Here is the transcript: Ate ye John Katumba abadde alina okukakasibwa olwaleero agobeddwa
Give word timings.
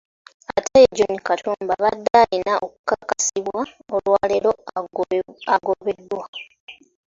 Ate 0.57 0.77
ye 0.81 0.89
John 0.97 1.15
Katumba 1.27 1.71
abadde 1.77 2.11
alina 2.21 2.53
okukakasibwa 2.67 3.61
olwaleero 3.95 4.51
agobeddwa 5.59 6.23